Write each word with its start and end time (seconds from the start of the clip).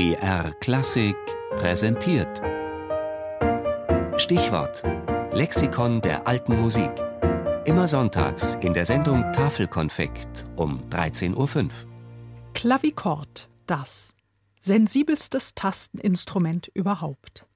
BR 0.00 0.54
Klassik 0.60 1.14
präsentiert. 1.56 2.40
Stichwort: 4.16 4.82
Lexikon 5.30 6.00
der 6.00 6.26
alten 6.26 6.58
Musik. 6.58 6.90
Immer 7.66 7.86
sonntags 7.86 8.54
in 8.62 8.72
der 8.72 8.86
Sendung 8.86 9.30
Tafelkonfekt 9.34 10.46
um 10.56 10.80
13.05 10.88 11.36
Uhr. 11.36 11.68
Klavichord, 12.54 13.50
das 13.66 14.14
sensibelstes 14.58 15.54
Tasteninstrument 15.54 16.70
überhaupt. 16.72 17.46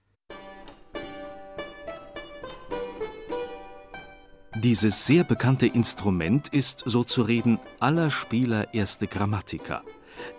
Dieses 4.57 5.07
sehr 5.07 5.25
bekannte 5.25 5.67
Instrument 5.67 6.49
ist, 6.49 6.83
so 6.85 7.05
zu 7.05 7.23
reden, 7.23 7.59
aller 7.81 8.11
Spieler 8.11 8.75
erste 8.75 9.07
Grammatika. 9.07 9.83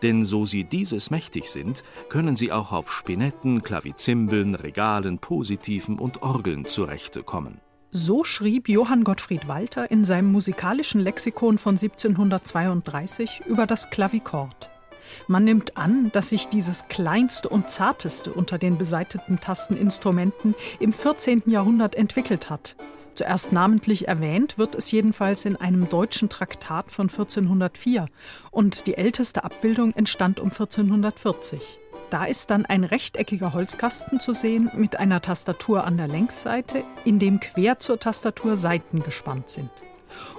Denn 0.03 0.23
so 0.23 0.45
sie 0.45 0.63
dieses 0.63 1.09
mächtig 1.09 1.49
sind, 1.49 1.83
können 2.09 2.35
sie 2.35 2.51
auch 2.51 2.71
auf 2.71 2.91
Spinetten, 2.91 3.63
Klavizimbeln, 3.63 4.55
Regalen, 4.55 5.19
Positiven 5.19 5.99
und 5.99 6.21
Orgeln 6.21 6.65
zurechtkommen. 6.65 7.59
So 7.91 8.25
schrieb 8.25 8.67
Johann 8.67 9.05
Gottfried 9.05 9.47
Walter 9.47 9.89
in 9.89 10.03
seinem 10.03 10.31
musikalischen 10.31 10.99
Lexikon 10.99 11.57
von 11.57 11.75
1732 11.75 13.43
über 13.47 13.65
das 13.65 13.89
Klavichord. 13.89 14.69
Man 15.27 15.43
nimmt 15.43 15.77
an, 15.77 16.11
dass 16.11 16.29
sich 16.29 16.47
dieses 16.47 16.87
kleinste 16.87 17.49
und 17.49 17.69
zarteste 17.69 18.33
unter 18.33 18.57
den 18.57 18.77
beseiteten 18.77 19.39
Tasteninstrumenten 19.39 20.55
im 20.79 20.91
14. 20.91 21.43
Jahrhundert 21.45 21.95
entwickelt 21.95 22.49
hat, 22.49 22.75
Zuerst 23.15 23.53
namentlich 23.53 24.09
erwähnt 24.09 24.57
wird 24.57 24.75
es 24.75 24.91
jedenfalls 24.91 25.45
in 25.45 25.55
einem 25.55 25.89
deutschen 25.89 26.27
Traktat 26.27 26.91
von 26.91 27.07
1404 27.07 28.07
und 28.51 28.87
die 28.87 28.97
älteste 28.97 29.45
Abbildung 29.45 29.93
entstand 29.93 30.41
um 30.41 30.49
1440. 30.49 31.79
Da 32.09 32.25
ist 32.25 32.49
dann 32.49 32.65
ein 32.65 32.83
rechteckiger 32.83 33.53
Holzkasten 33.53 34.19
zu 34.19 34.33
sehen 34.33 34.69
mit 34.75 34.99
einer 34.99 35.21
Tastatur 35.21 35.85
an 35.85 35.95
der 35.95 36.09
Längsseite, 36.09 36.83
in 37.05 37.17
dem 37.17 37.39
quer 37.39 37.79
zur 37.79 37.99
Tastatur 37.99 38.57
Saiten 38.57 39.01
gespannt 39.01 39.49
sind. 39.49 39.71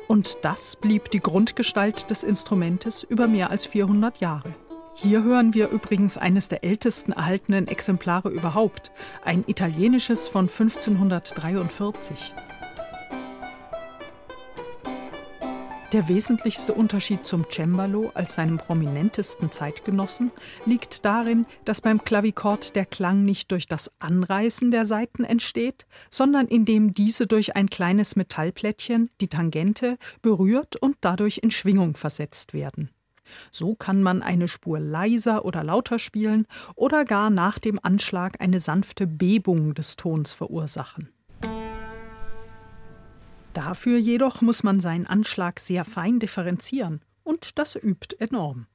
Und 0.06 0.38
das 0.42 0.76
blieb 0.76 1.10
die 1.10 1.20
Grundgestalt 1.20 2.10
des 2.10 2.24
Instrumentes 2.24 3.02
über 3.02 3.26
mehr 3.26 3.50
als 3.50 3.64
400 3.64 4.18
Jahre. 4.18 4.54
Hier 4.94 5.22
hören 5.22 5.52
wir 5.52 5.68
übrigens 5.70 6.16
eines 6.16 6.48
der 6.48 6.64
ältesten 6.64 7.12
erhaltenen 7.12 7.68
Exemplare 7.68 8.30
überhaupt, 8.30 8.92
ein 9.24 9.44
italienisches 9.46 10.28
von 10.28 10.48
1543. 10.48 12.32
Der 15.92 16.08
wesentlichste 16.08 16.74
Unterschied 16.74 17.24
zum 17.24 17.46
Cembalo 17.48 18.10
als 18.14 18.34
seinem 18.34 18.58
prominentesten 18.58 19.52
Zeitgenossen 19.52 20.32
liegt 20.64 21.04
darin, 21.04 21.46
dass 21.64 21.80
beim 21.80 22.02
Klavichord 22.02 22.74
der 22.74 22.86
Klang 22.86 23.24
nicht 23.24 23.52
durch 23.52 23.68
das 23.68 23.92
Anreißen 24.00 24.72
der 24.72 24.84
Saiten 24.84 25.22
entsteht, 25.22 25.86
sondern 26.10 26.48
indem 26.48 26.92
diese 26.92 27.28
durch 27.28 27.54
ein 27.54 27.70
kleines 27.70 28.16
Metallplättchen, 28.16 29.10
die 29.20 29.28
Tangente, 29.28 29.96
berührt 30.22 30.74
und 30.74 30.96
dadurch 31.02 31.38
in 31.38 31.52
Schwingung 31.52 31.94
versetzt 31.94 32.52
werden. 32.52 32.90
So 33.52 33.76
kann 33.76 34.02
man 34.02 34.22
eine 34.22 34.48
Spur 34.48 34.80
leiser 34.80 35.44
oder 35.44 35.62
lauter 35.62 36.00
spielen 36.00 36.46
oder 36.74 37.04
gar 37.04 37.30
nach 37.30 37.60
dem 37.60 37.78
Anschlag 37.80 38.40
eine 38.40 38.58
sanfte 38.58 39.06
Bebung 39.06 39.74
des 39.74 39.94
Tons 39.94 40.32
verursachen. 40.32 41.10
Dafür 43.56 43.96
jedoch 43.96 44.42
muss 44.42 44.64
man 44.64 44.80
seinen 44.80 45.06
Anschlag 45.06 45.60
sehr 45.60 45.86
fein 45.86 46.18
differenzieren, 46.18 47.00
und 47.24 47.58
das 47.58 47.74
übt 47.74 48.14
enorm. 48.18 48.66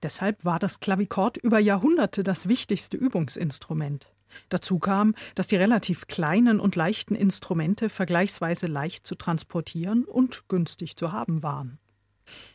Deshalb 0.00 0.44
war 0.44 0.60
das 0.60 0.78
Klavichord 0.78 1.38
über 1.38 1.58
Jahrhunderte 1.58 2.22
das 2.22 2.48
wichtigste 2.48 2.96
Übungsinstrument. 2.96 4.12
Dazu 4.48 4.78
kam, 4.78 5.16
dass 5.34 5.48
die 5.48 5.56
relativ 5.56 6.06
kleinen 6.06 6.60
und 6.60 6.76
leichten 6.76 7.16
Instrumente 7.16 7.88
vergleichsweise 7.88 8.68
leicht 8.68 9.08
zu 9.08 9.16
transportieren 9.16 10.04
und 10.04 10.44
günstig 10.46 10.94
zu 10.94 11.10
haben 11.10 11.42
waren. 11.42 11.80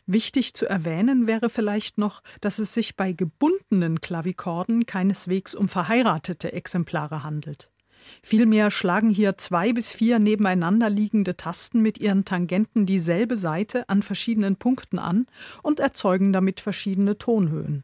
Wichtig 0.05 0.53
zu 0.53 0.65
erwähnen 0.65 1.27
wäre 1.27 1.49
vielleicht 1.49 1.97
noch, 1.97 2.23
dass 2.39 2.59
es 2.59 2.73
sich 2.73 2.95
bei 2.95 3.11
gebundenen 3.11 3.99
Klavichorden 3.99 4.85
keineswegs 4.85 5.53
um 5.53 5.67
verheiratete 5.67 6.53
Exemplare 6.53 7.23
handelt. 7.23 7.72
Vielmehr 8.21 8.71
schlagen 8.71 9.09
hier 9.09 9.37
zwei 9.37 9.73
bis 9.73 9.91
vier 9.91 10.19
nebeneinander 10.19 10.89
liegende 10.89 11.37
Tasten 11.37 11.81
mit 11.81 11.99
ihren 11.99 12.25
Tangenten 12.25 12.85
dieselbe 12.85 13.37
Seite 13.37 13.87
an 13.89 14.01
verschiedenen 14.01 14.55
Punkten 14.55 14.99
an 14.99 15.27
und 15.61 15.79
erzeugen 15.79 16.33
damit 16.33 16.59
verschiedene 16.61 17.17
Tonhöhen. 17.17 17.83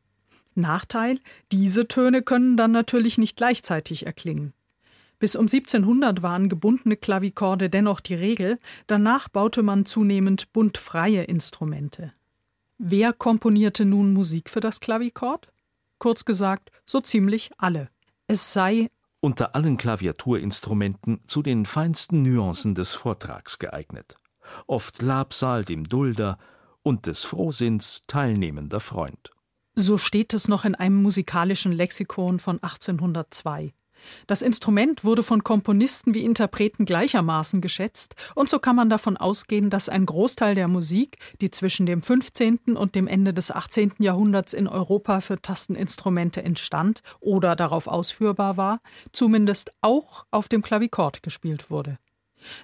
Nachteil, 0.55 1.19
diese 1.51 1.87
Töne 1.87 2.21
können 2.21 2.57
dann 2.57 2.71
natürlich 2.71 3.17
nicht 3.17 3.37
gleichzeitig 3.37 4.05
erklingen. 4.05 4.53
Bis 5.19 5.35
um 5.35 5.43
1700 5.43 6.21
waren 6.21 6.47
gebundene 6.47 6.95
Klavichorde 6.95 7.69
dennoch 7.69 7.99
die 7.99 8.15
Regel, 8.15 8.57
danach 8.87 9.27
baute 9.27 9.63
man 9.63 9.85
zunehmend 9.85 10.53
buntfreie 10.53 11.23
Instrumente. 11.23 12.13
Wer 12.77 13.11
komponierte 13.11 13.83
nun 13.83 14.13
Musik 14.13 14.49
für 14.49 14.61
das 14.61 14.79
Klavichord? 14.79 15.49
Kurz 15.97 16.23
gesagt, 16.23 16.71
so 16.85 17.01
ziemlich 17.01 17.51
alle. 17.57 17.89
Es 18.27 18.53
sei 18.53 18.89
unter 19.21 19.55
allen 19.55 19.77
Klaviaturinstrumenten 19.77 21.21
zu 21.27 21.41
den 21.41 21.65
feinsten 21.65 22.21
Nuancen 22.21 22.75
des 22.75 22.91
Vortrags 22.93 23.59
geeignet, 23.59 24.15
oft 24.67 25.01
Labsal 25.01 25.65
dem 25.65 25.87
Dulder 25.87 26.37
und 26.81 27.05
des 27.05 27.23
Frohsinns 27.23 28.05
teilnehmender 28.07 28.79
Freund. 28.79 29.31
So 29.75 29.97
steht 29.97 30.33
es 30.33 30.47
noch 30.47 30.65
in 30.65 30.75
einem 30.75 31.01
musikalischen 31.01 31.71
Lexikon 31.71 32.39
von 32.39 32.61
1802. 32.61 33.73
Das 34.27 34.41
Instrument 34.41 35.03
wurde 35.03 35.23
von 35.23 35.43
Komponisten 35.43 36.13
wie 36.13 36.23
Interpreten 36.23 36.85
gleichermaßen 36.85 37.61
geschätzt, 37.61 38.15
und 38.35 38.49
so 38.49 38.59
kann 38.59 38.75
man 38.75 38.89
davon 38.89 39.17
ausgehen, 39.17 39.69
dass 39.69 39.89
ein 39.89 40.05
Großteil 40.05 40.55
der 40.55 40.67
Musik, 40.67 41.17
die 41.41 41.51
zwischen 41.51 41.85
dem 41.85 42.01
15. 42.01 42.75
und 42.75 42.95
dem 42.95 43.07
Ende 43.07 43.33
des 43.33 43.51
18. 43.51 43.93
Jahrhunderts 43.99 44.53
in 44.53 44.67
Europa 44.67 45.21
für 45.21 45.41
Tasteninstrumente 45.41 46.43
entstand 46.43 47.01
oder 47.19 47.55
darauf 47.55 47.87
ausführbar 47.87 48.57
war, 48.57 48.81
zumindest 49.11 49.71
auch 49.81 50.25
auf 50.31 50.47
dem 50.47 50.61
Klavichord 50.61 51.23
gespielt 51.23 51.69
wurde. 51.69 51.97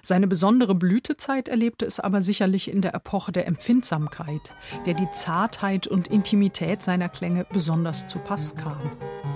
Seine 0.02 0.26
besondere 0.26 0.74
Blütezeit 0.74 1.48
erlebte 1.48 1.86
es 1.86 2.00
aber 2.00 2.22
sicherlich 2.22 2.70
in 2.70 2.82
der 2.82 2.94
Epoche 2.94 3.32
der 3.32 3.46
Empfindsamkeit, 3.46 4.40
der 4.86 4.94
die 4.94 5.08
Zartheit 5.12 5.86
und 5.86 6.08
Intimität 6.08 6.82
seiner 6.82 7.08
Klänge 7.08 7.46
besonders 7.52 8.06
zu 8.06 8.18
Pass 8.18 8.54
kam. 8.56 8.78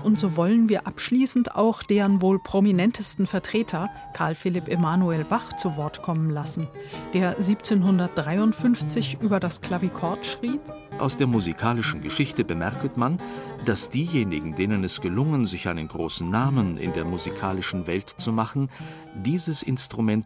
Und 0.02 0.18
so 0.18 0.36
wollen 0.36 0.68
wir 0.68 0.86
abschließend 0.86 1.54
auch 1.54 1.82
deren 1.82 2.22
wohl 2.22 2.38
prominentesten 2.38 3.26
Vertreter, 3.26 3.90
Karl 4.14 4.34
Philipp 4.34 4.68
Emanuel 4.68 5.24
Bach, 5.24 5.56
zu 5.56 5.76
Wort 5.76 6.02
kommen 6.02 6.30
lassen, 6.30 6.68
der 7.12 7.36
1753 7.36 9.18
über 9.20 9.40
das 9.40 9.60
Klavichord 9.60 10.24
schrieb 10.24 10.60
aus 11.00 11.16
der 11.16 11.26
musikalischen 11.26 12.02
Geschichte 12.02 12.44
bemerket 12.44 12.98
man, 12.98 13.18
dass 13.64 13.88
diejenigen, 13.88 14.54
denen 14.54 14.84
es 14.84 15.00
gelungen, 15.00 15.46
sich 15.46 15.66
einen 15.66 15.88
großen 15.88 16.28
Namen 16.28 16.76
in 16.76 16.92
der 16.92 17.06
musikalischen 17.06 17.86
Welt 17.86 18.10
zu 18.10 18.32
machen, 18.32 18.68
dieses 19.14 19.62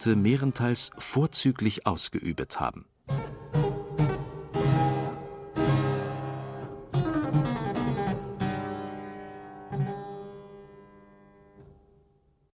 Instrumente 0.04 0.16
mehrenteils 0.16 0.90
vorzüglich 0.98 1.86
ausgeübet 1.86 2.60
haben 2.60 2.84